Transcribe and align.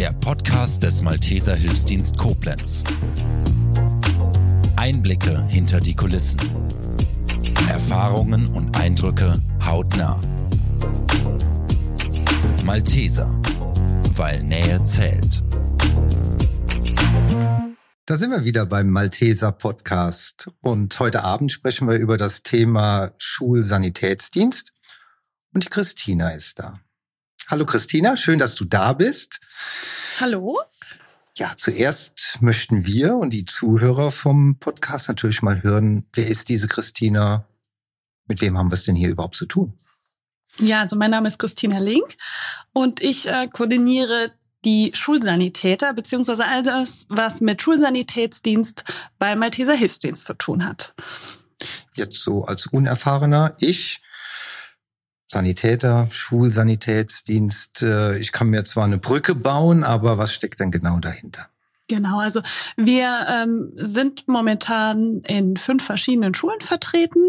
der 0.00 0.14
Podcast 0.14 0.82
des 0.82 1.02
Malteser 1.02 1.54
Hilfsdienst 1.54 2.16
Koblenz. 2.16 2.84
Einblicke 4.74 5.46
hinter 5.48 5.78
die 5.78 5.94
Kulissen. 5.94 6.40
Erfahrungen 7.68 8.48
und 8.48 8.74
Eindrücke 8.78 9.38
hautnah. 9.62 10.18
Malteser, 12.64 13.28
weil 14.14 14.42
Nähe 14.42 14.82
zählt. 14.84 15.42
Da 18.06 18.16
sind 18.16 18.30
wir 18.30 18.44
wieder 18.46 18.64
beim 18.64 18.88
Malteser 18.88 19.52
Podcast 19.52 20.50
und 20.62 20.98
heute 20.98 21.24
Abend 21.24 21.52
sprechen 21.52 21.86
wir 21.86 21.98
über 21.98 22.16
das 22.16 22.42
Thema 22.42 23.10
Schulsanitätsdienst 23.18 24.72
und 25.52 25.64
die 25.64 25.68
Christina 25.68 26.30
ist 26.30 26.58
da. 26.58 26.80
Hallo 27.50 27.66
Christina, 27.66 28.16
schön, 28.16 28.38
dass 28.38 28.54
du 28.54 28.64
da 28.64 28.92
bist. 28.92 29.40
Hallo. 30.20 30.60
Ja, 31.36 31.54
zuerst 31.56 32.38
möchten 32.40 32.86
wir 32.86 33.16
und 33.16 33.30
die 33.30 33.44
Zuhörer 33.44 34.12
vom 34.12 34.60
Podcast 34.60 35.08
natürlich 35.08 35.42
mal 35.42 35.60
hören, 35.64 36.06
wer 36.12 36.28
ist 36.28 36.48
diese 36.48 36.68
Christina? 36.68 37.44
Mit 38.28 38.40
wem 38.40 38.56
haben 38.56 38.70
wir 38.70 38.74
es 38.74 38.84
denn 38.84 38.94
hier 38.94 39.08
überhaupt 39.08 39.34
zu 39.34 39.46
tun? 39.46 39.74
Ja, 40.58 40.82
also 40.82 40.94
mein 40.94 41.10
Name 41.10 41.26
ist 41.26 41.40
Christina 41.40 41.80
Link 41.80 42.16
und 42.72 43.02
ich 43.02 43.26
äh, 43.26 43.48
koordiniere 43.48 44.30
die 44.64 44.92
Schulsanitäter 44.94 45.92
beziehungsweise 45.92 46.46
all 46.46 46.62
das, 46.62 47.06
was 47.08 47.40
mit 47.40 47.60
Schulsanitätsdienst 47.60 48.84
beim 49.18 49.40
Malteser 49.40 49.74
Hilfsdienst 49.74 50.24
zu 50.24 50.34
tun 50.34 50.64
hat. 50.64 50.94
Jetzt 51.96 52.22
so 52.22 52.44
als 52.44 52.68
Unerfahrener, 52.68 53.56
ich 53.58 54.02
Sanitäter, 55.32 56.08
Schulsanitätsdienst. 56.10 57.82
Äh, 57.82 58.18
ich 58.18 58.32
kann 58.32 58.50
mir 58.50 58.64
zwar 58.64 58.84
eine 58.84 58.98
Brücke 58.98 59.36
bauen, 59.36 59.84
aber 59.84 60.18
was 60.18 60.34
steckt 60.34 60.58
denn 60.58 60.72
genau 60.72 60.98
dahinter? 60.98 61.46
Genau, 61.86 62.18
also 62.18 62.40
wir 62.76 63.26
ähm, 63.28 63.72
sind 63.76 64.26
momentan 64.26 65.22
in 65.26 65.56
fünf 65.56 65.84
verschiedenen 65.84 66.34
Schulen 66.34 66.60
vertreten. 66.60 67.20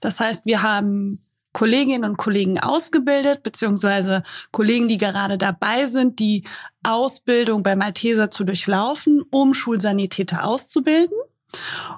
Das 0.00 0.20
heißt, 0.20 0.46
wir 0.46 0.62
haben 0.62 1.20
Kolleginnen 1.52 2.04
und 2.08 2.16
Kollegen 2.16 2.60
ausgebildet, 2.60 3.42
beziehungsweise 3.42 4.22
Kollegen, 4.52 4.86
die 4.86 4.98
gerade 4.98 5.36
dabei 5.36 5.86
sind, 5.86 6.20
die 6.20 6.44
Ausbildung 6.84 7.64
bei 7.64 7.74
Malteser 7.74 8.30
zu 8.30 8.44
durchlaufen, 8.44 9.22
um 9.30 9.52
Schulsanitäter 9.52 10.44
auszubilden. 10.44 11.16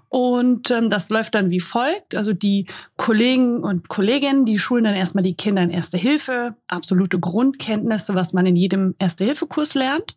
Und 0.08 0.70
ähm, 0.70 0.88
das 0.90 1.10
läuft 1.10 1.34
dann 1.34 1.50
wie 1.50 1.60
folgt. 1.60 2.14
Also 2.14 2.32
die 2.32 2.66
Kollegen 2.96 3.62
und 3.62 3.88
Kolleginnen, 3.88 4.44
die 4.44 4.58
schulen 4.58 4.84
dann 4.84 4.94
erstmal 4.94 5.24
die 5.24 5.34
Kinder 5.34 5.62
in 5.62 5.70
Erste 5.70 5.98
Hilfe, 5.98 6.56
absolute 6.68 7.18
Grundkenntnisse, 7.18 8.14
was 8.14 8.32
man 8.32 8.46
in 8.46 8.56
jedem 8.56 8.94
Erste-Hilfe-Kurs 8.98 9.74
lernt. 9.74 10.16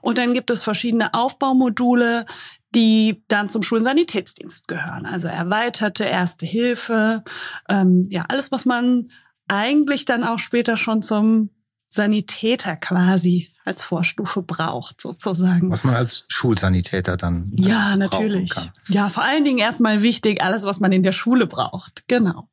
Und 0.00 0.18
dann 0.18 0.34
gibt 0.34 0.50
es 0.50 0.62
verschiedene 0.62 1.14
Aufbaumodule, 1.14 2.26
die 2.74 3.22
dann 3.28 3.50
zum 3.50 3.62
Schulsanitätsdienst 3.62 4.66
gehören. 4.66 5.04
Also 5.06 5.28
erweiterte 5.28 6.04
Erste 6.04 6.46
Hilfe, 6.46 7.22
ähm, 7.68 8.06
ja, 8.10 8.24
alles, 8.28 8.50
was 8.50 8.64
man 8.64 9.10
eigentlich 9.48 10.06
dann 10.06 10.24
auch 10.24 10.38
später 10.38 10.76
schon 10.76 11.02
zum 11.02 11.50
Sanitäter 11.88 12.76
quasi 12.76 13.51
als 13.64 13.84
Vorstufe 13.84 14.42
braucht, 14.42 15.00
sozusagen. 15.00 15.70
Was 15.70 15.84
man 15.84 15.94
als 15.94 16.24
Schulsanitäter 16.28 17.16
dann 17.16 17.52
ja 17.56 17.96
natürlich 17.96 18.50
kann. 18.50 18.70
ja 18.88 19.08
vor 19.08 19.24
allen 19.24 19.44
Dingen 19.44 19.58
erstmal 19.58 20.02
wichtig 20.02 20.42
alles, 20.42 20.64
was 20.64 20.80
man 20.80 20.92
in 20.92 21.02
der 21.02 21.12
Schule 21.12 21.46
braucht. 21.46 22.04
Genau, 22.08 22.48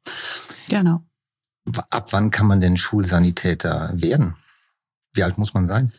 genau. 0.68 1.04
Ab 1.90 2.14
wann 2.14 2.32
kann 2.32 2.48
man 2.48 2.62
denn 2.62 2.78
Schulsanitäter 2.78 3.92
werden? 3.94 4.36
Wie 5.14 5.24
alt 5.24 5.38
muss 5.38 5.54
man 5.54 5.68
sein? 5.68 5.94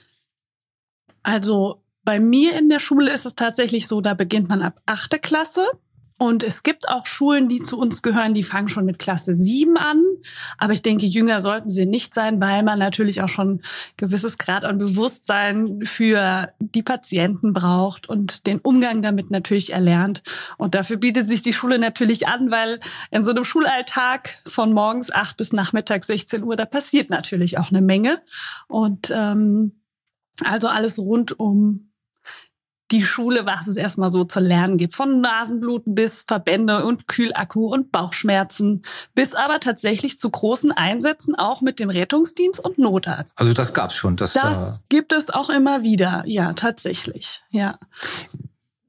Also 1.22 1.84
bei 2.02 2.18
mir 2.18 2.58
in 2.58 2.68
der 2.68 2.80
Schule 2.80 3.12
ist 3.12 3.26
es 3.26 3.34
tatsächlich 3.34 3.86
so, 3.86 4.00
da 4.00 4.14
beginnt 4.14 4.48
man 4.48 4.62
ab 4.62 4.80
achte 4.86 5.18
Klasse. 5.18 5.66
Und 6.20 6.42
es 6.42 6.62
gibt 6.62 6.86
auch 6.90 7.06
Schulen, 7.06 7.48
die 7.48 7.62
zu 7.62 7.78
uns 7.78 8.02
gehören, 8.02 8.34
die 8.34 8.42
fangen 8.42 8.68
schon 8.68 8.84
mit 8.84 8.98
Klasse 8.98 9.34
7 9.34 9.78
an. 9.78 10.02
Aber 10.58 10.74
ich 10.74 10.82
denke, 10.82 11.06
jünger 11.06 11.40
sollten 11.40 11.70
sie 11.70 11.86
nicht 11.86 12.12
sein, 12.12 12.42
weil 12.42 12.62
man 12.62 12.78
natürlich 12.78 13.22
auch 13.22 13.30
schon 13.30 13.62
gewisses 13.96 14.36
Grad 14.36 14.66
an 14.66 14.76
Bewusstsein 14.76 15.80
für 15.82 16.52
die 16.58 16.82
Patienten 16.82 17.54
braucht 17.54 18.06
und 18.06 18.46
den 18.46 18.58
Umgang 18.58 19.00
damit 19.00 19.30
natürlich 19.30 19.72
erlernt. 19.72 20.22
Und 20.58 20.74
dafür 20.74 20.98
bietet 20.98 21.26
sich 21.26 21.40
die 21.40 21.54
Schule 21.54 21.78
natürlich 21.78 22.28
an, 22.28 22.50
weil 22.50 22.80
in 23.10 23.24
so 23.24 23.30
einem 23.30 23.46
Schulalltag 23.46 24.42
von 24.46 24.74
morgens 24.74 25.10
8 25.10 25.38
bis 25.38 25.54
nachmittags 25.54 26.08
16 26.08 26.44
Uhr, 26.44 26.54
da 26.54 26.66
passiert 26.66 27.08
natürlich 27.08 27.56
auch 27.56 27.70
eine 27.70 27.80
Menge. 27.80 28.20
Und 28.68 29.10
ähm, 29.10 29.80
also 30.44 30.68
alles 30.68 30.98
rund 30.98 31.40
um 31.40 31.89
die 32.92 33.04
Schule, 33.04 33.46
was 33.46 33.66
es 33.66 33.76
erstmal 33.76 34.10
so 34.10 34.24
zu 34.24 34.40
lernen 34.40 34.76
gibt. 34.76 34.94
Von 34.94 35.20
Nasenbluten 35.20 35.94
bis 35.94 36.24
Verbände 36.26 36.84
und 36.84 37.06
Kühlakku 37.06 37.72
und 37.72 37.92
Bauchschmerzen, 37.92 38.82
bis 39.14 39.34
aber 39.34 39.60
tatsächlich 39.60 40.18
zu 40.18 40.30
großen 40.30 40.72
Einsätzen 40.72 41.34
auch 41.34 41.60
mit 41.60 41.78
dem 41.78 41.90
Rettungsdienst 41.90 42.62
und 42.62 42.78
Notarzt. 42.78 43.32
Also 43.36 43.52
das 43.52 43.74
gab's 43.74 43.94
schon. 43.94 44.16
Das, 44.16 44.32
das 44.32 44.42
da 44.42 44.78
gibt 44.88 45.12
es 45.12 45.30
auch 45.30 45.50
immer 45.50 45.82
wieder, 45.82 46.22
ja, 46.26 46.52
tatsächlich, 46.52 47.42
ja. 47.50 47.78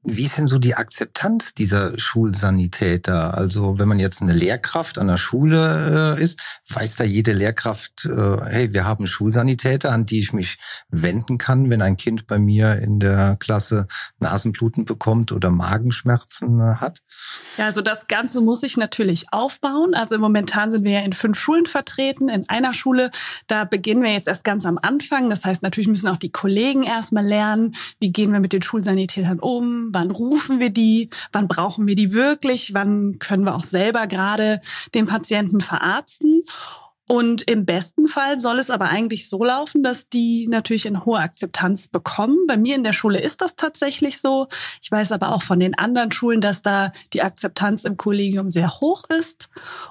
Wie 0.04 0.24
ist 0.24 0.36
denn 0.36 0.48
so 0.48 0.58
die 0.58 0.74
Akzeptanz 0.74 1.54
dieser 1.54 1.96
Schulsanitäter? 1.96 3.38
Also 3.38 3.78
wenn 3.78 3.86
man 3.86 4.00
jetzt 4.00 4.20
eine 4.20 4.32
Lehrkraft 4.32 4.98
an 4.98 5.06
der 5.06 5.16
Schule 5.16 6.16
äh, 6.18 6.22
ist, 6.22 6.40
weiß 6.68 6.96
da 6.96 7.04
jede 7.04 7.32
Lehrkraft, 7.32 8.06
äh, 8.06 8.40
hey, 8.46 8.72
wir 8.72 8.84
haben 8.84 9.06
Schulsanitäter, 9.06 9.92
an 9.92 10.04
die 10.04 10.18
ich 10.18 10.32
mich 10.32 10.58
wenden 10.88 11.38
kann, 11.38 11.70
wenn 11.70 11.82
ein 11.82 11.96
Kind 11.96 12.26
bei 12.26 12.40
mir 12.40 12.80
in 12.80 12.98
der 12.98 13.36
Klasse 13.38 13.86
Nasenbluten 14.18 14.86
bekommt 14.86 15.30
oder 15.30 15.50
Magenschmerzen 15.50 16.58
äh, 16.58 16.74
hat? 16.80 16.98
Ja, 17.56 17.66
also 17.66 17.80
das 17.80 18.08
Ganze 18.08 18.40
muss 18.40 18.62
sich 18.62 18.76
natürlich 18.76 19.26
aufbauen. 19.32 19.94
Also 19.94 20.18
momentan 20.18 20.72
sind 20.72 20.84
wir 20.84 20.92
ja 20.92 21.00
in 21.02 21.12
fünf 21.12 21.38
Schulen 21.38 21.66
vertreten. 21.66 22.28
In 22.28 22.48
einer 22.48 22.74
Schule, 22.74 23.12
da 23.46 23.64
beginnen 23.64 24.02
wir 24.02 24.12
jetzt 24.12 24.26
erst 24.26 24.42
ganz 24.42 24.66
am 24.66 24.78
Anfang. 24.78 25.30
Das 25.30 25.44
heißt, 25.44 25.62
natürlich 25.62 25.88
müssen 25.88 26.08
auch 26.08 26.16
die 26.16 26.32
Kollegen 26.32 26.82
erstmal 26.82 27.24
lernen, 27.24 27.76
wie 28.00 28.10
gehen 28.10 28.32
wir 28.32 28.40
mit 28.40 28.52
den 28.52 28.62
Schulsanitätern 28.62 29.38
um, 29.38 29.91
wann 29.92 30.10
rufen 30.10 30.60
wir 30.60 30.70
die, 30.70 31.10
wann 31.32 31.48
brauchen 31.48 31.86
wir 31.86 31.94
die 31.94 32.12
wirklich, 32.12 32.74
wann 32.74 33.18
können 33.18 33.44
wir 33.44 33.54
auch 33.54 33.64
selber 33.64 34.06
gerade 34.06 34.60
den 34.94 35.06
Patienten 35.06 35.60
verarzten. 35.60 36.42
Und 37.08 37.42
im 37.42 37.66
besten 37.66 38.08
Fall 38.08 38.40
soll 38.40 38.58
es 38.58 38.70
aber 38.70 38.88
eigentlich 38.88 39.28
so 39.28 39.44
laufen, 39.44 39.82
dass 39.82 40.08
die 40.08 40.46
natürlich 40.48 40.86
eine 40.86 41.04
hohe 41.04 41.18
Akzeptanz 41.18 41.88
bekommen. 41.88 42.38
Bei 42.46 42.56
mir 42.56 42.74
in 42.74 42.84
der 42.84 42.94
Schule 42.94 43.20
ist 43.20 43.42
das 43.42 43.54
tatsächlich 43.54 44.18
so. 44.18 44.46
Ich 44.80 44.90
weiß 44.90 45.12
aber 45.12 45.34
auch 45.34 45.42
von 45.42 45.60
den 45.60 45.76
anderen 45.76 46.10
Schulen, 46.10 46.40
dass 46.40 46.62
da 46.62 46.90
die 47.12 47.20
Akzeptanz 47.20 47.84
im 47.84 47.98
Kollegium 47.98 48.48
sehr 48.48 48.80
hoch 48.80 49.04
ist 49.10 49.50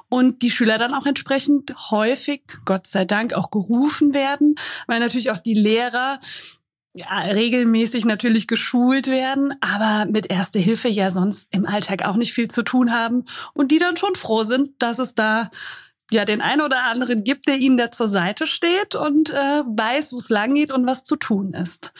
und 0.10 0.42
die 0.42 0.50
Schüler 0.50 0.80
dann 0.80 0.96
auch 0.96 1.06
entsprechend 1.06 1.76
häufig, 1.92 2.42
Gott 2.66 2.88
sei 2.88 3.06
Dank, 3.06 3.34
auch 3.34 3.52
gerufen 3.52 4.16
werden, 4.16 4.56
weil 4.88 5.00
natürlich 5.00 5.30
auch 5.30 5.40
die 5.40 5.54
Lehrer 5.54 6.18
ja, 6.96 7.20
regelmäßig 7.20 8.06
natürlich 8.06 8.48
geschult 8.48 9.08
werden, 9.08 9.54
aber 9.62 10.10
mit 10.10 10.30
Erste 10.30 10.60
Hilfe 10.60 10.90
ja 10.90 11.12
sonst 11.12 11.48
im 11.52 11.66
Alltag 11.66 12.04
auch 12.04 12.16
nicht 12.16 12.34
viel 12.34 12.50
zu 12.50 12.64
tun 12.64 12.92
haben 12.92 13.24
und 13.54 13.72
die 13.72 13.78
dann 13.78 13.96
schon 13.96 14.16
froh 14.16 14.44
sind, 14.44 14.72
dass 14.80 15.00
es 15.00 15.16
da 15.16 15.50
ja 16.12 16.26
den 16.26 16.42
einen 16.42 16.62
oder 16.62 16.84
anderen 16.86 17.24
gibt, 17.24 17.48
der 17.48 17.56
ihnen 17.56 17.78
da 17.78 17.92
zur 17.92 18.10
Seite 18.10 18.46
steht 18.46 18.96
und 18.96 19.30
äh, 19.30 19.34
weiß, 19.34 20.12
wo 20.12 20.18
es 20.18 20.30
lang 20.30 20.54
geht 20.54 20.72
und 20.72 20.86
was 20.86 21.06
zu 21.06 21.16
tun 21.16 21.54
ist. 21.54 21.94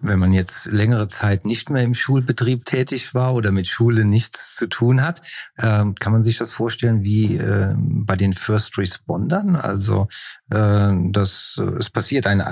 Wenn 0.00 0.20
man 0.20 0.32
jetzt 0.32 0.66
längere 0.66 1.08
Zeit 1.08 1.44
nicht 1.44 1.68
mehr 1.68 1.82
im 1.82 1.94
Schulbetrieb 1.94 2.64
tätig 2.64 3.14
war 3.14 3.34
oder 3.34 3.50
mit 3.50 3.66
Schule 3.66 4.04
nichts 4.04 4.54
zu 4.54 4.68
tun 4.68 5.02
hat, 5.02 5.22
äh, 5.56 5.84
kann 5.98 6.12
man 6.12 6.22
sich 6.22 6.38
das 6.38 6.52
vorstellen 6.52 7.02
wie 7.02 7.36
äh, 7.36 7.74
bei 7.76 8.14
den 8.14 8.32
First 8.32 8.78
Respondern. 8.78 9.56
Also 9.56 10.06
äh, 10.50 10.92
dass 11.10 11.58
es 11.58 11.90
passiert 11.90 12.28
ein 12.28 12.44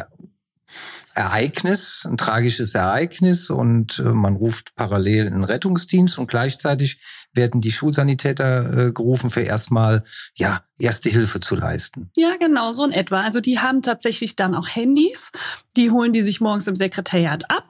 Ereignis, 1.15 2.07
ein 2.09 2.17
tragisches 2.17 2.75
Ereignis 2.75 3.51
und 3.51 3.99
äh, 3.99 4.03
man 4.03 4.37
ruft 4.37 4.75
parallel 4.77 5.27
einen 5.27 5.45
Rettungsdienst 5.45 6.19
und 6.19 6.29
gleichzeitig 6.29 7.01
werden 7.33 7.61
die 7.61 7.73
Schulsanitäter 7.73 8.89
äh, 8.89 8.93
gerufen 8.93 9.31
für 9.31 9.43
erstmal 9.43 10.05
ja 10.35 10.65
erste 10.81 11.11
Hilfe 11.11 11.41
zu 11.41 11.55
leisten. 11.55 12.11
Ja, 12.17 12.37
genau 12.39 12.71
so 12.71 12.85
in 12.85 12.93
etwa. 12.93 13.21
Also 13.21 13.41
die 13.41 13.59
haben 13.59 13.83
tatsächlich 13.83 14.37
dann 14.37 14.55
auch 14.55 14.69
Handys, 14.69 15.33
die 15.77 15.91
holen 15.91 16.13
die 16.13 16.23
sich 16.23 16.41
morgens 16.41 16.67
im 16.67 16.75
Sekretariat 16.75 17.51
ab. 17.51 17.65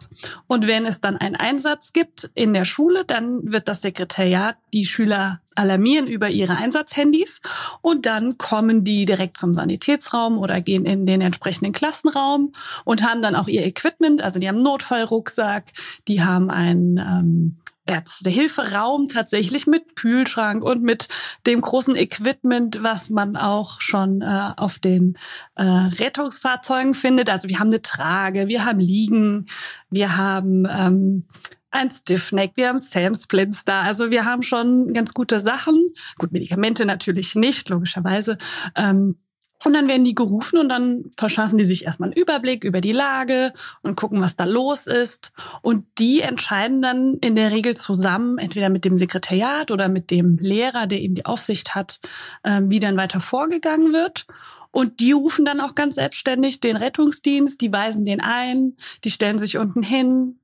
Und 0.46 0.66
wenn 0.66 0.86
es 0.86 1.00
dann 1.00 1.16
einen 1.16 1.36
Einsatz 1.36 1.92
gibt 1.92 2.30
in 2.34 2.54
der 2.54 2.64
Schule, 2.64 3.04
dann 3.04 3.40
wird 3.52 3.68
das 3.68 3.82
Sekretariat 3.82 4.56
die 4.72 4.86
Schüler 4.86 5.40
alarmieren 5.54 6.06
über 6.06 6.30
ihre 6.30 6.56
Einsatzhandys. 6.56 7.40
Und 7.82 8.06
dann 8.06 8.38
kommen 8.38 8.84
die 8.84 9.04
direkt 9.04 9.36
zum 9.36 9.54
Sanitätsraum 9.54 10.38
oder 10.38 10.60
gehen 10.60 10.84
in 10.84 11.06
den 11.06 11.20
entsprechenden 11.20 11.72
Klassenraum 11.72 12.52
und 12.84 13.02
haben 13.02 13.22
dann 13.22 13.34
auch 13.34 13.48
ihr 13.48 13.64
Equipment, 13.66 14.22
also 14.22 14.40
die 14.40 14.48
haben 14.48 14.62
Notfallrucksack, 14.62 15.72
die 16.08 16.22
haben 16.22 16.50
ein 16.50 16.96
ähm, 16.98 17.56
Ärztehilferaum 17.90 19.08
tatsächlich 19.08 19.66
mit 19.66 19.96
Kühlschrank 19.96 20.62
und 20.62 20.82
mit 20.82 21.08
dem 21.46 21.60
großen 21.60 21.96
Equipment, 21.96 22.82
was 22.82 23.10
man 23.10 23.36
auch 23.36 23.80
schon 23.80 24.22
äh, 24.22 24.52
auf 24.56 24.78
den 24.78 25.18
äh, 25.56 25.64
Rettungsfahrzeugen 25.64 26.94
findet. 26.94 27.28
Also 27.28 27.48
wir 27.48 27.58
haben 27.58 27.68
eine 27.68 27.82
Trage, 27.82 28.46
wir 28.46 28.64
haben 28.64 28.78
Liegen, 28.78 29.46
wir 29.90 30.16
haben 30.16 30.66
ähm, 30.70 31.24
ein 31.72 31.90
Stiffneck, 31.90 32.52
wir 32.54 32.68
haben 32.68 32.78
Sam 32.78 33.14
Splints 33.14 33.64
da. 33.64 33.82
Also 33.82 34.12
wir 34.12 34.24
haben 34.24 34.42
schon 34.42 34.92
ganz 34.94 35.12
gute 35.12 35.40
Sachen. 35.40 35.92
Gut, 36.16 36.30
Medikamente 36.30 36.86
natürlich 36.86 37.34
nicht, 37.34 37.68
logischerweise. 37.70 38.38
Ähm, 38.76 39.16
und 39.64 39.74
dann 39.74 39.88
werden 39.88 40.04
die 40.04 40.14
gerufen 40.14 40.58
und 40.58 40.70
dann 40.70 41.12
verschaffen 41.18 41.58
die 41.58 41.64
sich 41.64 41.84
erstmal 41.84 42.08
einen 42.08 42.20
Überblick 42.20 42.64
über 42.64 42.80
die 42.80 42.92
Lage 42.92 43.52
und 43.82 43.96
gucken, 43.96 44.20
was 44.20 44.36
da 44.36 44.44
los 44.44 44.86
ist. 44.86 45.32
Und 45.60 45.86
die 45.98 46.22
entscheiden 46.22 46.80
dann 46.80 47.18
in 47.20 47.36
der 47.36 47.50
Regel 47.50 47.76
zusammen, 47.76 48.38
entweder 48.38 48.70
mit 48.70 48.86
dem 48.86 48.96
Sekretariat 48.96 49.70
oder 49.70 49.88
mit 49.88 50.10
dem 50.10 50.38
Lehrer, 50.38 50.86
der 50.86 51.00
eben 51.00 51.14
die 51.14 51.26
Aufsicht 51.26 51.74
hat, 51.74 52.00
ähm, 52.42 52.70
wie 52.70 52.80
dann 52.80 52.96
weiter 52.96 53.20
vorgegangen 53.20 53.92
wird. 53.92 54.26
Und 54.70 55.00
die 55.00 55.12
rufen 55.12 55.44
dann 55.44 55.60
auch 55.60 55.74
ganz 55.74 55.96
selbstständig 55.96 56.60
den 56.60 56.76
Rettungsdienst, 56.76 57.60
die 57.60 57.72
weisen 57.72 58.04
den 58.04 58.20
ein, 58.20 58.76
die 59.04 59.10
stellen 59.10 59.38
sich 59.38 59.58
unten 59.58 59.82
hin, 59.82 60.40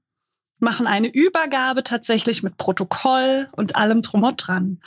machen 0.59 0.87
eine 0.87 1.09
Übergabe 1.09 1.83
tatsächlich 1.85 2.43
mit 2.43 2.57
Protokoll 2.57 3.49
und 3.53 3.77
allem 3.77 4.03
drum 4.03 4.25
und 4.25 4.37
dran. 4.37 4.81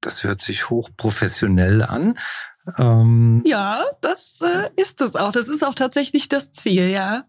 Das 0.00 0.24
hört 0.24 0.40
sich 0.40 0.70
hochprofessionell 0.70 1.82
an. 1.82 2.16
Ähm, 2.78 3.42
ja, 3.46 3.84
das 4.00 4.40
äh, 4.42 4.68
ist 4.80 5.00
es 5.00 5.16
auch. 5.16 5.32
Das 5.32 5.48
ist 5.48 5.64
auch 5.64 5.74
tatsächlich 5.74 6.28
das 6.28 6.52
Ziel, 6.52 6.90
ja. 6.90 7.24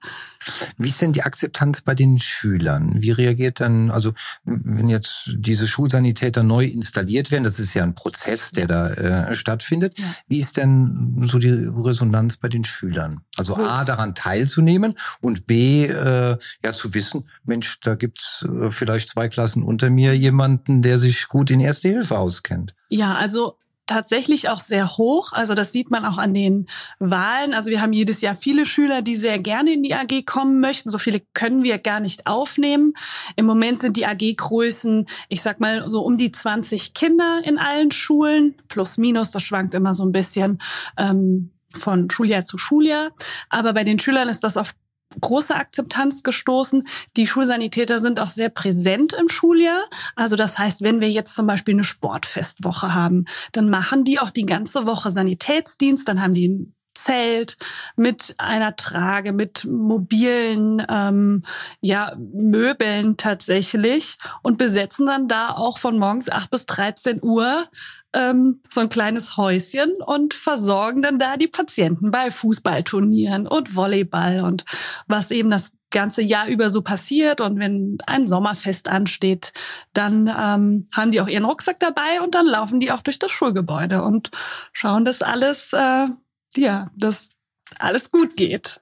Wie 0.77 0.89
ist 0.89 1.01
denn 1.01 1.13
die 1.13 1.23
Akzeptanz 1.23 1.81
bei 1.81 1.95
den 1.95 2.19
Schülern? 2.19 3.01
Wie 3.01 3.11
reagiert 3.11 3.59
dann, 3.59 3.91
also 3.91 4.13
wenn 4.43 4.89
jetzt 4.89 5.31
diese 5.35 5.67
Schulsanitäter 5.67 6.43
neu 6.43 6.65
installiert 6.65 7.31
werden, 7.31 7.43
das 7.43 7.59
ist 7.59 7.73
ja 7.73 7.83
ein 7.83 7.95
Prozess, 7.95 8.51
der 8.51 8.67
da 8.67 8.89
äh, 8.89 9.35
stattfindet. 9.35 9.97
Ja. 9.97 10.05
Wie 10.27 10.39
ist 10.39 10.57
denn 10.57 11.27
so 11.27 11.37
die 11.37 11.49
Resonanz 11.49 12.37
bei 12.37 12.49
den 12.49 12.65
Schülern? 12.65 13.21
Also 13.37 13.55
A, 13.55 13.85
daran 13.85 14.15
teilzunehmen 14.15 14.95
und 15.21 15.47
B, 15.47 15.85
äh, 15.85 16.37
ja 16.63 16.73
zu 16.73 16.93
wissen, 16.93 17.29
Mensch, 17.43 17.79
da 17.81 17.95
gibt's 17.95 18.45
äh, 18.49 18.71
vielleicht 18.71 19.09
zwei 19.09 19.29
Klassen 19.29 19.63
unter 19.63 19.89
mir 19.89 20.17
jemanden, 20.17 20.81
der 20.81 20.99
sich 20.99 21.27
gut 21.27 21.51
in 21.51 21.59
Erste 21.59 21.89
Hilfe 21.89 22.17
auskennt. 22.17 22.73
Ja, 22.89 23.13
also 23.13 23.57
tatsächlich 23.91 24.49
auch 24.49 24.59
sehr 24.59 24.97
hoch. 24.97 25.33
Also 25.33 25.53
das 25.53 25.71
sieht 25.71 25.91
man 25.91 26.05
auch 26.05 26.17
an 26.17 26.33
den 26.33 26.67
Wahlen. 26.99 27.53
Also 27.53 27.69
wir 27.69 27.81
haben 27.81 27.93
jedes 27.93 28.21
Jahr 28.21 28.35
viele 28.35 28.65
Schüler, 28.65 29.01
die 29.01 29.15
sehr 29.15 29.38
gerne 29.39 29.73
in 29.73 29.83
die 29.83 29.93
AG 29.93 30.25
kommen 30.25 30.59
möchten. 30.59 30.89
So 30.89 30.97
viele 30.97 31.21
können 31.33 31.63
wir 31.63 31.77
gar 31.77 31.99
nicht 31.99 32.25
aufnehmen. 32.25 32.93
Im 33.35 33.45
Moment 33.45 33.79
sind 33.79 33.97
die 33.97 34.05
AG-Größen, 34.05 35.07
ich 35.27 35.41
sag 35.41 35.59
mal, 35.59 35.89
so 35.89 36.01
um 36.01 36.17
die 36.17 36.31
20 36.31 36.93
Kinder 36.93 37.41
in 37.43 37.57
allen 37.57 37.91
Schulen. 37.91 38.55
Plus, 38.69 38.97
minus, 38.97 39.31
das 39.31 39.43
schwankt 39.43 39.73
immer 39.73 39.93
so 39.93 40.05
ein 40.05 40.11
bisschen. 40.11 40.61
Ähm, 40.97 41.51
von 41.73 42.09
Schuljahr 42.09 42.43
zu 42.43 42.57
Schuljahr. 42.57 43.11
Aber 43.49 43.73
bei 43.73 43.83
den 43.83 43.97
Schülern 43.97 44.27
ist 44.27 44.43
das 44.43 44.57
auf 44.57 44.73
große 45.19 45.55
Akzeptanz 45.55 46.23
gestoßen. 46.23 46.87
Die 47.17 47.27
Schulsanitäter 47.27 47.99
sind 47.99 48.19
auch 48.19 48.29
sehr 48.29 48.49
präsent 48.49 49.13
im 49.13 49.29
Schuljahr. 49.29 49.81
Also 50.15 50.35
das 50.35 50.57
heißt, 50.57 50.81
wenn 50.81 51.01
wir 51.01 51.09
jetzt 51.09 51.35
zum 51.35 51.47
Beispiel 51.47 51.73
eine 51.73 51.83
Sportfestwoche 51.83 52.93
haben, 52.93 53.25
dann 53.51 53.69
machen 53.69 54.03
die 54.03 54.19
auch 54.19 54.29
die 54.29 54.45
ganze 54.45 54.85
Woche 54.85 55.11
Sanitätsdienst, 55.11 56.07
dann 56.07 56.21
haben 56.21 56.33
die 56.33 56.47
ein 56.47 56.75
Zelt 56.93 57.57
mit 57.95 58.35
einer 58.37 58.75
Trage, 58.75 59.33
mit 59.33 59.65
mobilen 59.65 60.85
ähm, 60.89 61.43
ja, 61.79 62.15
Möbeln 62.17 63.17
tatsächlich 63.17 64.17
und 64.43 64.57
besetzen 64.57 65.07
dann 65.07 65.27
da 65.27 65.49
auch 65.49 65.77
von 65.77 65.97
morgens 65.97 66.29
8 66.29 66.51
bis 66.51 66.65
13 66.67 67.19
Uhr 67.23 67.65
ähm, 68.13 68.61
so 68.69 68.81
ein 68.81 68.89
kleines 68.89 69.37
Häuschen 69.37 69.91
und 70.05 70.33
versorgen 70.33 71.01
dann 71.01 71.19
da 71.19 71.37
die 71.37 71.47
Patienten 71.47 72.11
bei 72.11 72.31
Fußballturnieren 72.31 73.47
und 73.47 73.75
Volleyball 73.75 74.41
und 74.41 74.65
was 75.07 75.31
eben 75.31 75.49
das 75.49 75.71
ganze 75.91 76.21
Jahr 76.21 76.47
über 76.47 76.69
so 76.69 76.81
passiert 76.81 77.41
und 77.41 77.59
wenn 77.59 77.97
ein 78.07 78.25
Sommerfest 78.25 78.87
ansteht, 78.87 79.53
dann 79.93 80.27
ähm, 80.27 80.87
haben 80.93 81.11
die 81.11 81.21
auch 81.21 81.27
ihren 81.27 81.45
Rucksack 81.45 81.79
dabei 81.79 82.21
und 82.23 82.33
dann 82.33 82.45
laufen 82.45 82.79
die 82.79 82.91
auch 82.91 83.01
durch 83.01 83.19
das 83.19 83.31
Schulgebäude 83.31 84.01
und 84.01 84.31
schauen, 84.71 85.05
dass 85.05 85.21
alles, 85.21 85.73
äh, 85.73 86.07
ja, 86.55 86.89
dass 86.95 87.31
alles 87.77 88.11
gut 88.11 88.35
geht. 88.35 88.80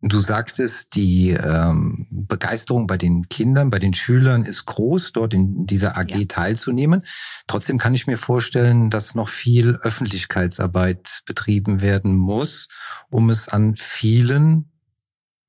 Du 0.00 0.20
sagtest, 0.20 0.94
die 0.94 1.30
ähm, 1.30 2.06
Begeisterung 2.10 2.86
bei 2.86 2.96
den 2.96 3.28
Kindern, 3.28 3.70
bei 3.70 3.80
den 3.80 3.94
Schülern 3.94 4.44
ist 4.44 4.64
groß, 4.64 5.12
dort 5.12 5.34
in 5.34 5.66
dieser 5.66 5.96
AG 5.96 6.10
ja. 6.10 6.24
teilzunehmen. 6.28 7.02
Trotzdem 7.48 7.78
kann 7.78 7.94
ich 7.94 8.06
mir 8.06 8.16
vorstellen, 8.16 8.90
dass 8.90 9.16
noch 9.16 9.28
viel 9.28 9.76
Öffentlichkeitsarbeit 9.82 11.22
betrieben 11.26 11.80
werden 11.80 12.16
muss, 12.16 12.68
um 13.10 13.28
es 13.28 13.48
an 13.48 13.74
vielen 13.76 14.70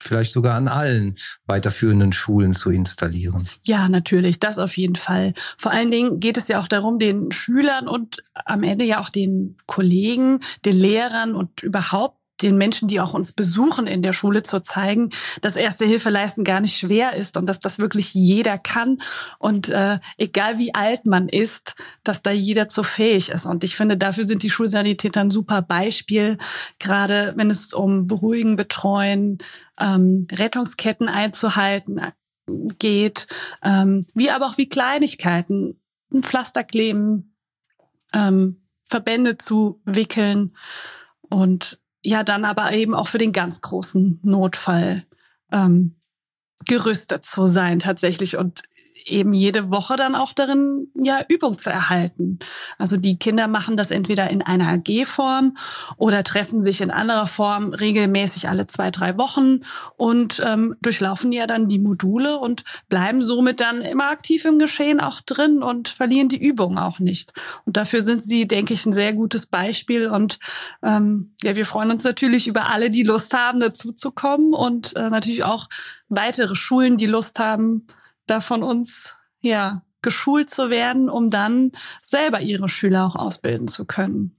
vielleicht 0.01 0.31
sogar 0.31 0.55
an 0.55 0.67
allen 0.67 1.17
weiterführenden 1.45 2.13
Schulen 2.13 2.53
zu 2.53 2.71
installieren. 2.71 3.49
Ja, 3.63 3.89
natürlich, 3.89 4.39
das 4.39 4.57
auf 4.57 4.77
jeden 4.77 4.95
Fall. 4.95 5.33
Vor 5.57 5.71
allen 5.71 5.91
Dingen 5.91 6.19
geht 6.19 6.37
es 6.37 6.47
ja 6.47 6.61
auch 6.61 6.67
darum, 6.67 6.99
den 6.99 7.31
Schülern 7.31 7.87
und 7.87 8.23
am 8.33 8.63
Ende 8.63 8.85
ja 8.85 8.99
auch 9.01 9.09
den 9.09 9.57
Kollegen, 9.65 10.39
den 10.65 10.77
Lehrern 10.77 11.35
und 11.35 11.63
überhaupt 11.63 12.18
den 12.41 12.57
Menschen, 12.57 12.87
die 12.87 12.99
auch 12.99 13.13
uns 13.13 13.31
besuchen 13.31 13.87
in 13.87 14.01
der 14.01 14.13
Schule, 14.13 14.43
zu 14.43 14.61
zeigen, 14.61 15.09
dass 15.41 15.55
Erste 15.55 15.85
Hilfe 15.85 16.09
leisten 16.09 16.43
gar 16.43 16.61
nicht 16.61 16.77
schwer 16.77 17.15
ist 17.15 17.37
und 17.37 17.45
dass 17.45 17.59
das 17.59 17.79
wirklich 17.79 18.13
jeder 18.13 18.57
kann 18.57 19.01
und 19.37 19.69
äh, 19.69 19.99
egal 20.17 20.57
wie 20.57 20.73
alt 20.73 21.05
man 21.05 21.27
ist, 21.27 21.75
dass 22.03 22.21
da 22.21 22.31
jeder 22.31 22.69
zu 22.69 22.83
fähig 22.83 23.29
ist. 23.29 23.45
Und 23.45 23.63
ich 23.63 23.75
finde, 23.75 23.97
dafür 23.97 24.23
sind 24.23 24.43
die 24.43 24.49
Schulsanitäter 24.49 25.21
ein 25.21 25.31
super 25.31 25.61
Beispiel, 25.61 26.37
gerade 26.79 27.33
wenn 27.35 27.49
es 27.49 27.73
um 27.73 28.07
Beruhigen, 28.07 28.55
Betreuen, 28.55 29.39
ähm, 29.79 30.27
Rettungsketten 30.31 31.09
einzuhalten 31.09 31.97
äh, 31.97 32.11
geht, 32.77 33.27
ähm, 33.63 34.07
wie 34.13 34.31
aber 34.31 34.47
auch 34.47 34.57
wie 34.57 34.69
Kleinigkeiten, 34.69 35.79
ein 36.11 36.23
Pflaster 36.23 36.63
kleben, 36.63 37.35
ähm, 38.13 38.61
Verbände 38.83 39.37
zu 39.37 39.81
wickeln 39.85 40.55
und 41.21 41.78
ja 42.03 42.23
dann 42.23 42.45
aber 42.45 42.71
eben 42.73 42.93
auch 42.93 43.07
für 43.07 43.17
den 43.17 43.31
ganz 43.33 43.61
großen 43.61 44.19
Notfall 44.23 45.05
ähm, 45.51 45.95
gerüstet 46.65 47.25
zu 47.25 47.45
sein 47.45 47.79
tatsächlich. 47.79 48.37
Und 48.37 48.63
eben 49.05 49.33
jede 49.33 49.71
Woche 49.71 49.95
dann 49.95 50.15
auch 50.15 50.33
darin 50.33 50.87
ja 50.95 51.19
Übung 51.27 51.57
zu 51.57 51.69
erhalten. 51.69 52.39
Also 52.77 52.97
die 52.97 53.17
Kinder 53.17 53.47
machen 53.47 53.77
das 53.77 53.91
entweder 53.91 54.29
in 54.29 54.41
einer 54.41 54.67
AG-Form 54.69 55.55
oder 55.97 56.23
treffen 56.23 56.61
sich 56.61 56.81
in 56.81 56.91
anderer 56.91 57.27
Form 57.27 57.73
regelmäßig 57.73 58.49
alle 58.49 58.67
zwei 58.67 58.91
drei 58.91 59.17
Wochen 59.17 59.61
und 59.97 60.41
ähm, 60.45 60.75
durchlaufen 60.81 61.31
ja 61.31 61.47
dann 61.47 61.67
die 61.67 61.79
Module 61.79 62.37
und 62.37 62.63
bleiben 62.89 63.21
somit 63.21 63.61
dann 63.61 63.81
immer 63.81 64.09
aktiv 64.09 64.45
im 64.45 64.59
Geschehen 64.59 64.99
auch 64.99 65.21
drin 65.21 65.63
und 65.63 65.87
verlieren 65.87 66.29
die 66.29 66.43
Übung 66.43 66.77
auch 66.77 66.99
nicht. 66.99 67.33
Und 67.65 67.77
dafür 67.77 68.03
sind 68.03 68.23
sie, 68.23 68.47
denke 68.47 68.73
ich, 68.73 68.85
ein 68.85 68.93
sehr 68.93 69.13
gutes 69.13 69.45
Beispiel 69.45 70.07
und 70.07 70.39
ähm, 70.83 71.33
ja, 71.41 71.55
wir 71.55 71.65
freuen 71.65 71.91
uns 71.91 72.03
natürlich 72.03 72.47
über 72.47 72.69
alle, 72.69 72.89
die 72.89 73.03
Lust 73.03 73.33
haben, 73.33 73.59
dazu 73.59 73.91
zu 73.91 74.11
kommen 74.11 74.53
und 74.53 74.95
äh, 74.95 75.09
natürlich 75.09 75.43
auch 75.43 75.67
weitere 76.09 76.55
Schulen, 76.55 76.97
die 76.97 77.05
Lust 77.05 77.39
haben, 77.39 77.87
da 78.29 78.41
von 78.41 78.63
uns, 78.63 79.15
ja, 79.41 79.83
geschult 80.01 80.49
zu 80.49 80.69
werden, 80.69 81.09
um 81.09 81.29
dann 81.29 81.71
selber 82.05 82.41
ihre 82.41 82.69
Schüler 82.69 83.05
auch 83.05 83.15
ausbilden 83.15 83.67
zu 83.67 83.85
können. 83.85 84.35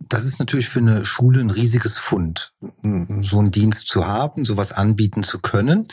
Das 0.00 0.24
ist 0.24 0.38
natürlich 0.38 0.68
für 0.68 0.78
eine 0.78 1.04
Schule 1.04 1.40
ein 1.40 1.50
riesiges 1.50 1.98
Fund, 1.98 2.52
so 2.60 3.38
einen 3.38 3.50
Dienst 3.50 3.88
zu 3.88 4.06
haben, 4.06 4.44
sowas 4.44 4.72
anbieten 4.72 5.24
zu 5.24 5.40
können. 5.40 5.88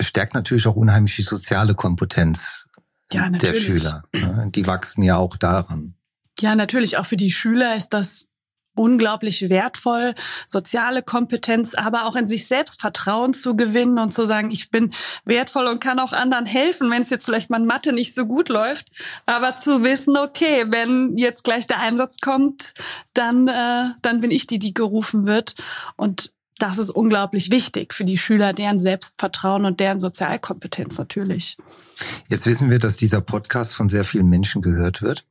Stärkt 0.00 0.34
natürlich 0.34 0.66
auch 0.66 0.76
unheimlich 0.76 1.16
die 1.16 1.22
soziale 1.22 1.74
Kompetenz 1.74 2.66
ja, 3.12 3.28
der 3.28 3.54
Schüler. 3.54 4.04
Ne? 4.12 4.50
Die 4.54 4.66
wachsen 4.66 5.02
ja 5.02 5.16
auch 5.16 5.36
daran. 5.36 5.94
Ja, 6.40 6.54
natürlich. 6.54 6.96
Auch 6.96 7.06
für 7.06 7.16
die 7.16 7.30
Schüler 7.30 7.76
ist 7.76 7.90
das 7.90 8.26
unglaublich 8.74 9.48
wertvoll, 9.48 10.14
soziale 10.46 11.02
Kompetenz, 11.02 11.74
aber 11.74 12.06
auch 12.06 12.16
in 12.16 12.28
sich 12.28 12.46
selbst 12.46 12.80
Vertrauen 12.80 13.34
zu 13.34 13.56
gewinnen 13.56 13.98
und 13.98 14.12
zu 14.12 14.26
sagen, 14.26 14.50
ich 14.50 14.70
bin 14.70 14.92
wertvoll 15.24 15.66
und 15.66 15.80
kann 15.80 15.98
auch 15.98 16.12
anderen 16.12 16.46
helfen, 16.46 16.90
wenn 16.90 17.02
es 17.02 17.10
jetzt 17.10 17.24
vielleicht 17.24 17.50
mal 17.50 17.60
Mathe 17.60 17.92
nicht 17.92 18.14
so 18.14 18.26
gut 18.26 18.48
läuft, 18.48 18.88
aber 19.26 19.56
zu 19.56 19.82
wissen, 19.82 20.16
okay, 20.16 20.64
wenn 20.68 21.16
jetzt 21.16 21.44
gleich 21.44 21.66
der 21.66 21.80
Einsatz 21.80 22.18
kommt, 22.20 22.74
dann 23.12 23.48
äh, 23.48 23.90
dann 24.02 24.20
bin 24.20 24.30
ich 24.30 24.46
die, 24.46 24.58
die 24.58 24.74
gerufen 24.74 25.26
wird. 25.26 25.54
Und 25.96 26.32
das 26.58 26.78
ist 26.78 26.90
unglaublich 26.90 27.50
wichtig 27.50 27.94
für 27.94 28.04
die 28.04 28.18
Schüler, 28.18 28.52
deren 28.52 28.78
Selbstvertrauen 28.78 29.64
und 29.64 29.80
deren 29.80 29.98
Sozialkompetenz 29.98 30.98
natürlich. 30.98 31.56
Jetzt 32.28 32.46
wissen 32.46 32.70
wir, 32.70 32.78
dass 32.78 32.96
dieser 32.96 33.20
Podcast 33.20 33.74
von 33.74 33.88
sehr 33.88 34.04
vielen 34.04 34.28
Menschen 34.28 34.62
gehört 34.62 35.02
wird, 35.02 35.24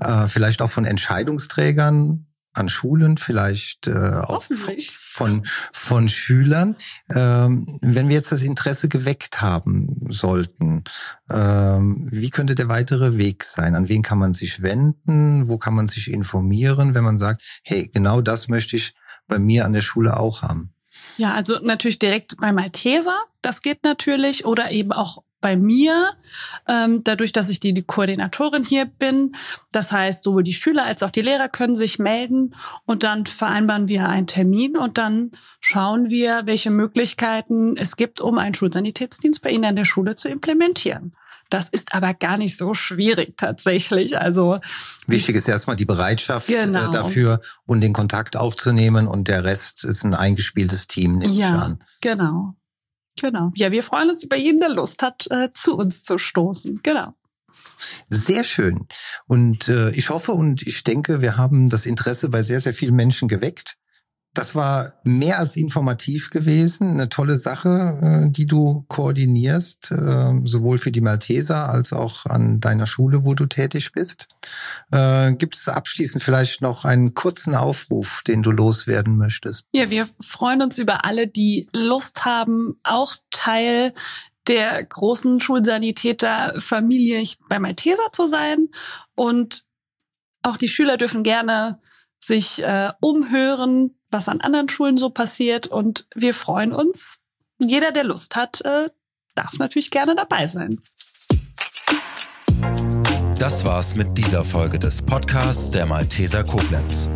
äh, 0.00 0.26
vielleicht 0.26 0.62
auch 0.62 0.70
von 0.70 0.84
Entscheidungsträgern 0.84 2.26
an 2.52 2.68
Schulen, 2.68 3.16
vielleicht 3.16 3.86
äh, 3.86 4.20
auch 4.22 4.44
von, 4.90 5.46
von 5.72 6.08
Schülern. 6.08 6.76
Ähm, 7.08 7.78
wenn 7.80 8.08
wir 8.08 8.16
jetzt 8.16 8.32
das 8.32 8.42
Interesse 8.42 8.88
geweckt 8.88 9.40
haben 9.40 10.06
sollten, 10.08 10.84
ähm, 11.30 12.08
wie 12.10 12.30
könnte 12.30 12.54
der 12.54 12.68
weitere 12.68 13.18
Weg 13.18 13.44
sein? 13.44 13.74
An 13.74 13.88
wen 13.88 14.02
kann 14.02 14.18
man 14.18 14.34
sich 14.34 14.62
wenden? 14.62 15.48
Wo 15.48 15.58
kann 15.58 15.74
man 15.74 15.88
sich 15.88 16.10
informieren, 16.10 16.94
wenn 16.94 17.04
man 17.04 17.18
sagt, 17.18 17.42
hey, 17.62 17.88
genau 17.88 18.20
das 18.20 18.48
möchte 18.48 18.76
ich 18.76 18.94
bei 19.28 19.38
mir 19.38 19.64
an 19.64 19.72
der 19.72 19.82
Schule 19.82 20.18
auch 20.18 20.42
haben? 20.42 20.74
Ja, 21.16 21.34
also 21.34 21.58
natürlich 21.60 21.98
direkt 21.98 22.36
bei 22.38 22.52
Malteser, 22.52 23.16
das 23.42 23.62
geht 23.62 23.84
natürlich, 23.84 24.44
oder 24.44 24.70
eben 24.70 24.92
auch 24.92 25.22
bei 25.40 25.56
mir, 25.56 26.10
ähm, 26.68 27.02
dadurch, 27.04 27.32
dass 27.32 27.48
ich 27.48 27.60
die, 27.60 27.82
Koordinatorin 27.82 28.62
hier 28.62 28.86
bin. 28.86 29.34
Das 29.72 29.92
heißt, 29.92 30.22
sowohl 30.22 30.42
die 30.42 30.52
Schüler 30.52 30.84
als 30.84 31.02
auch 31.02 31.10
die 31.10 31.22
Lehrer 31.22 31.48
können 31.48 31.74
sich 31.74 31.98
melden 31.98 32.54
und 32.84 33.02
dann 33.02 33.26
vereinbaren 33.26 33.88
wir 33.88 34.08
einen 34.08 34.26
Termin 34.26 34.76
und 34.76 34.98
dann 34.98 35.32
schauen 35.60 36.10
wir, 36.10 36.42
welche 36.44 36.70
Möglichkeiten 36.70 37.76
es 37.76 37.96
gibt, 37.96 38.20
um 38.20 38.38
einen 38.38 38.54
Schulsanitätsdienst 38.54 39.42
bei 39.42 39.50
Ihnen 39.50 39.64
an 39.64 39.76
der 39.76 39.84
Schule 39.84 40.16
zu 40.16 40.28
implementieren. 40.28 41.14
Das 41.50 41.68
ist 41.68 41.94
aber 41.94 42.14
gar 42.14 42.38
nicht 42.38 42.56
so 42.56 42.74
schwierig 42.74 43.36
tatsächlich. 43.36 44.16
Also 44.18 44.60
wichtig 45.06 45.34
ist 45.34 45.48
erstmal 45.48 45.76
die 45.76 45.84
Bereitschaft 45.84 46.48
äh, 46.48 46.64
genau. 46.64 46.92
dafür 46.92 47.40
und 47.66 47.80
den 47.80 47.92
Kontakt 47.92 48.36
aufzunehmen 48.36 49.08
und 49.08 49.26
der 49.26 49.42
Rest 49.42 49.84
ist 49.84 50.04
ein 50.04 50.14
eingespieltes 50.14 50.86
Team. 50.86 51.20
Ja, 51.22 51.76
genau. 52.00 52.54
Genau. 53.20 53.50
Ja, 53.54 53.70
wir 53.70 53.82
freuen 53.82 54.10
uns 54.10 54.24
über 54.24 54.36
jeden, 54.36 54.60
der 54.60 54.70
Lust 54.70 55.02
hat, 55.02 55.26
äh, 55.30 55.48
zu 55.52 55.76
uns 55.76 56.02
zu 56.02 56.18
stoßen. 56.18 56.80
Genau. 56.82 57.14
Sehr 58.08 58.44
schön. 58.44 58.86
Und 59.26 59.68
äh, 59.68 59.90
ich 59.90 60.10
hoffe 60.10 60.32
und 60.32 60.62
ich 60.62 60.84
denke, 60.84 61.20
wir 61.20 61.36
haben 61.36 61.70
das 61.70 61.86
Interesse 61.86 62.28
bei 62.28 62.42
sehr, 62.42 62.60
sehr 62.60 62.74
vielen 62.74 62.94
Menschen 62.94 63.28
geweckt. 63.28 63.76
Das 64.32 64.54
war 64.54 64.94
mehr 65.02 65.40
als 65.40 65.56
informativ 65.56 66.30
gewesen, 66.30 66.90
eine 66.90 67.08
tolle 67.08 67.36
Sache, 67.36 68.28
äh, 68.28 68.30
die 68.30 68.46
du 68.46 68.84
koordinierst, 68.86 69.90
äh, 69.90 70.32
sowohl 70.44 70.78
für 70.78 70.92
die 70.92 71.00
Malteser 71.00 71.68
als 71.68 71.92
auch 71.92 72.26
an 72.26 72.60
deiner 72.60 72.86
Schule, 72.86 73.24
wo 73.24 73.34
du 73.34 73.46
tätig 73.46 73.90
bist. 73.90 74.28
Äh, 74.92 75.34
gibt 75.34 75.56
es 75.56 75.68
abschließend 75.68 76.22
vielleicht 76.22 76.62
noch 76.62 76.84
einen 76.84 77.14
kurzen 77.14 77.56
Aufruf, 77.56 78.22
den 78.24 78.42
du 78.42 78.52
loswerden 78.52 79.16
möchtest? 79.16 79.66
Ja, 79.72 79.90
wir 79.90 80.06
freuen 80.24 80.62
uns 80.62 80.78
über 80.78 81.04
alle, 81.04 81.26
die 81.26 81.68
Lust 81.74 82.24
haben, 82.24 82.78
auch 82.84 83.16
Teil 83.32 83.92
der 84.46 84.84
großen 84.84 85.40
Schulsanitäterfamilie 85.40 87.26
bei 87.48 87.58
Malteser 87.58 88.10
zu 88.12 88.28
sein. 88.28 88.68
Und 89.16 89.64
auch 90.42 90.56
die 90.56 90.68
Schüler 90.68 90.96
dürfen 90.96 91.24
gerne 91.24 91.80
sich 92.20 92.62
äh, 92.62 92.92
umhören, 93.00 93.96
was 94.10 94.28
an 94.28 94.40
anderen 94.40 94.68
Schulen 94.68 94.96
so 94.96 95.10
passiert. 95.10 95.66
Und 95.66 96.06
wir 96.14 96.34
freuen 96.34 96.72
uns. 96.72 97.18
Jeder, 97.58 97.92
der 97.92 98.04
Lust 98.04 98.36
hat, 98.36 98.60
äh, 98.62 98.88
darf 99.34 99.58
natürlich 99.58 99.90
gerne 99.90 100.14
dabei 100.14 100.46
sein. 100.46 100.80
Das 103.38 103.64
war's 103.64 103.96
mit 103.96 104.18
dieser 104.18 104.44
Folge 104.44 104.78
des 104.78 105.00
Podcasts 105.00 105.70
der 105.70 105.86
Malteser 105.86 106.44
Koblenz. 106.44 107.08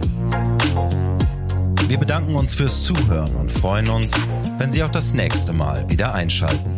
Wir 1.87 1.99
bedanken 1.99 2.35
uns 2.35 2.55
fürs 2.55 2.83
Zuhören 2.85 3.35
und 3.37 3.53
freuen 3.53 3.91
uns, 3.91 4.13
wenn 4.57 4.73
Sie 4.73 4.83
auch 4.83 4.91
das 4.91 5.13
nächste 5.13 5.53
Mal 5.53 5.89
wieder 5.91 6.15
einschalten. 6.15 6.75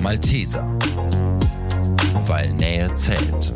Malteser, 0.00 0.64
weil 2.26 2.50
Nähe 2.52 2.94
zählt. 2.94 3.52